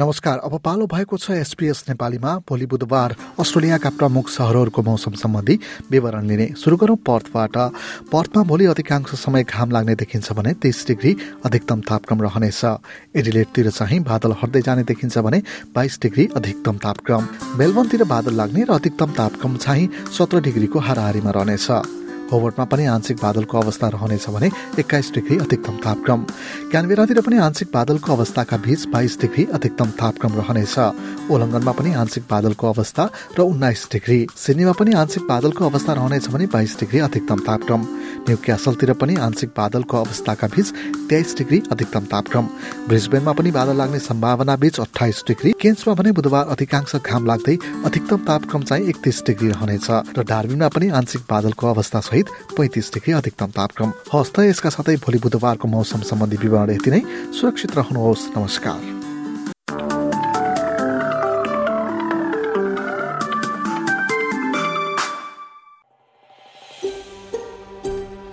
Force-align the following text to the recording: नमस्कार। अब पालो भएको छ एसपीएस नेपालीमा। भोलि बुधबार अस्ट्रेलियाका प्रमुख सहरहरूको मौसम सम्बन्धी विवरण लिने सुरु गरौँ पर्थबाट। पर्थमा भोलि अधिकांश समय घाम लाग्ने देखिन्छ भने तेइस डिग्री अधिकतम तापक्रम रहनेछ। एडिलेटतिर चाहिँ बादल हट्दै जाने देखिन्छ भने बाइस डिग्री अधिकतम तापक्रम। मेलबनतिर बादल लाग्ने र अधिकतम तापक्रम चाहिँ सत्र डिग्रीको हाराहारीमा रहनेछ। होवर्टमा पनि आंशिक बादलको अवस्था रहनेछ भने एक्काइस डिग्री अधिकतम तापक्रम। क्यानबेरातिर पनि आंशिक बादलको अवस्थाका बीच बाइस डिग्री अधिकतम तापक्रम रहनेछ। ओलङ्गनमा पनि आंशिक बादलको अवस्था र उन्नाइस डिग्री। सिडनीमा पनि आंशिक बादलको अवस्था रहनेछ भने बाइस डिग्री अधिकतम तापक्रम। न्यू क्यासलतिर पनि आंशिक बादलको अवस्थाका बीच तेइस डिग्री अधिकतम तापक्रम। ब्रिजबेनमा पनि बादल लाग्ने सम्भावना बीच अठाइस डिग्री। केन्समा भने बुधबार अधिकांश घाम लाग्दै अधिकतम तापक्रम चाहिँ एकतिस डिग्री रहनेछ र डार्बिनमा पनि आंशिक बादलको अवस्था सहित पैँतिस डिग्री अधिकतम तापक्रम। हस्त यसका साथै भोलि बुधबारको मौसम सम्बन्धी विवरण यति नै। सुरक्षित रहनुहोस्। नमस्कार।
नमस्कार। 0.00 0.38
अब 0.38 0.56
पालो 0.64 0.86
भएको 0.86 1.16
छ 1.16 1.30
एसपीएस 1.30 1.84
नेपालीमा। 1.88 2.30
भोलि 2.48 2.66
बुधबार 2.66 3.14
अस्ट्रेलियाका 3.36 3.90
प्रमुख 4.00 4.28
सहरहरूको 4.30 4.82
मौसम 4.82 5.12
सम्बन्धी 5.12 5.58
विवरण 5.90 6.26
लिने 6.26 6.46
सुरु 6.56 6.76
गरौँ 6.76 6.96
पर्थबाट। 6.96 7.56
पर्थमा 8.08 8.42
भोलि 8.42 8.66
अधिकांश 8.66 9.12
समय 9.20 9.44
घाम 9.44 9.70
लाग्ने 9.70 9.94
देखिन्छ 10.00 10.32
भने 10.32 10.54
तेइस 10.56 10.86
डिग्री 10.88 11.16
अधिकतम 11.44 11.80
तापक्रम 11.84 12.22
रहनेछ। 12.22 12.64
एडिलेटतिर 13.12 13.70
चाहिँ 13.70 14.00
बादल 14.00 14.34
हट्दै 14.42 14.62
जाने 14.62 14.82
देखिन्छ 14.88 15.18
भने 15.20 15.42
बाइस 15.74 15.98
डिग्री 16.02 16.28
अधिकतम 16.36 16.76
तापक्रम। 16.80 17.28
मेलबनतिर 17.58 18.04
बादल 18.08 18.34
लाग्ने 18.34 18.64
र 18.64 18.80
अधिकतम 18.80 19.12
तापक्रम 19.12 19.56
चाहिँ 19.58 19.88
सत्र 20.18 20.40
डिग्रीको 20.40 20.78
हाराहारीमा 20.80 21.30
रहनेछ। 21.30 21.68
होवर्टमा 22.32 22.64
पनि 22.64 22.84
आंशिक 22.86 23.16
बादलको 23.22 23.58
अवस्था 23.58 23.88
रहनेछ 23.88 24.28
भने 24.30 24.50
एक्काइस 24.78 25.10
डिग्री 25.14 25.36
अधिकतम 25.38 25.76
तापक्रम। 25.84 26.20
क्यानबेरातिर 26.70 27.20
पनि 27.20 27.36
आंशिक 27.38 27.68
बादलको 27.74 28.12
अवस्थाका 28.12 28.56
बीच 28.56 28.86
बाइस 28.88 29.18
डिग्री 29.20 29.44
अधिकतम 29.54 29.90
तापक्रम 30.00 30.32
रहनेछ। 30.34 30.78
ओलङ्गनमा 31.30 31.72
पनि 31.72 31.92
आंशिक 31.94 32.24
बादलको 32.30 32.64
अवस्था 32.68 33.10
र 33.38 33.40
उन्नाइस 33.42 33.88
डिग्री। 33.92 34.26
सिडनीमा 34.36 34.72
पनि 34.72 34.92
आंशिक 34.92 35.22
बादलको 35.26 35.64
अवस्था 35.64 35.92
रहनेछ 35.92 36.28
भने 36.28 36.46
बाइस 36.46 36.76
डिग्री 36.80 36.98
अधिकतम 37.00 37.38
तापक्रम। 37.40 37.82
न्यू 38.30 38.38
क्यासलतिर 38.44 38.92
पनि 38.94 39.14
आंशिक 39.18 39.48
बादलको 39.56 39.96
अवस्थाका 39.98 40.46
बीच 40.46 40.68
तेइस 41.10 41.34
डिग्री 41.38 41.58
अधिकतम 41.72 42.04
तापक्रम। 42.06 42.46
ब्रिजबेनमा 42.88 43.32
पनि 43.32 43.50
बादल 43.50 43.76
लाग्ने 43.76 43.98
सम्भावना 43.98 44.54
बीच 44.56 44.78
अठाइस 44.80 45.22
डिग्री। 45.28 45.52
केन्समा 45.60 45.94
भने 45.94 46.12
बुधबार 46.12 46.46
अधिकांश 46.46 46.94
घाम 46.96 47.26
लाग्दै 47.26 47.56
अधिकतम 47.84 48.22
तापक्रम 48.22 48.62
चाहिँ 48.62 48.86
एकतिस 48.86 49.22
डिग्री 49.26 49.48
रहनेछ 49.48 49.90
र 50.14 50.22
डार्बिनमा 50.22 50.68
पनि 50.68 50.88
आंशिक 50.94 51.26
बादलको 51.26 51.66
अवस्था 51.66 52.00
सहित 52.06 52.26
पैँतिस 52.54 52.94
डिग्री 52.94 53.12
अधिकतम 53.12 53.50
तापक्रम। 53.58 53.92
हस्त 54.14 54.38
यसका 54.46 54.70
साथै 54.70 54.96
भोलि 55.02 55.18
बुधबारको 55.18 55.68
मौसम 55.68 56.06
सम्बन्धी 56.06 56.36
विवरण 56.36 56.70
यति 56.70 56.90
नै। 56.90 57.02
सुरक्षित 57.34 57.76
रहनुहोस्। 57.76 58.28
नमस्कार। 58.38 58.99